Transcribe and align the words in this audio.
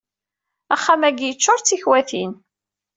Axxam-agi 0.75 1.27
yeččur 1.29 1.59
d 1.59 1.65
tikwatin. 1.65 2.31